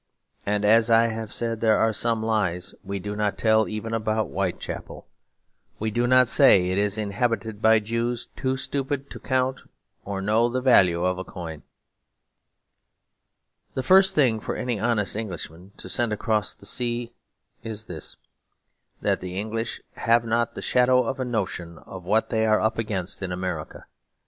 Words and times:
And, 0.47 0.65
as 0.65 0.89
I 0.89 1.09
have 1.09 1.31
said, 1.31 1.61
there 1.61 1.77
are 1.77 1.93
some 1.93 2.23
lies 2.23 2.73
we 2.83 2.97
do 2.97 3.15
not 3.15 3.37
tell 3.37 3.67
even 3.69 3.93
about 3.93 4.29
Whitechapel. 4.31 5.05
We 5.77 5.91
do 5.91 6.07
not 6.07 6.27
say 6.27 6.69
it 6.71 6.79
is 6.79 6.97
inhabited 6.97 7.61
by 7.61 7.77
Jews 7.77 8.27
too 8.35 8.57
stupid 8.57 9.11
to 9.11 9.19
count 9.19 9.61
or 10.03 10.19
know 10.19 10.49
the 10.49 10.59
value 10.59 11.05
of 11.05 11.19
a 11.19 11.23
coin. 11.23 11.61
The 13.75 13.83
first 13.83 14.15
thing 14.15 14.39
for 14.39 14.55
any 14.55 14.79
honest 14.79 15.15
Englishman 15.15 15.71
to 15.77 15.87
send 15.87 16.11
across 16.11 16.55
the 16.55 16.65
sea 16.65 17.13
is 17.61 17.85
this; 17.85 18.15
that 19.03 19.21
the 19.21 19.37
English 19.39 19.81
have 19.97 20.25
not 20.25 20.55
the 20.55 20.63
shadow 20.63 21.03
of 21.03 21.19
a 21.19 21.25
notion 21.25 21.77
of 21.77 22.05
what 22.05 22.31
they 22.31 22.47
are 22.47 22.59
up 22.59 22.79
against 22.79 23.21
in 23.21 23.31
America. 23.31 23.85